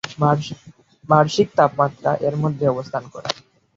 বার্ষিক 1.09 1.47
তাপমাত্রা 1.57 2.11
এর 2.27 2.35
মধ্যে 2.43 2.65
অবস্থান 2.67 3.03
করে। 3.13 3.29